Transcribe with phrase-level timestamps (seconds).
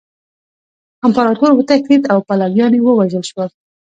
[1.05, 3.49] امپراطور وتښتید او پلویان یې ووژل شول.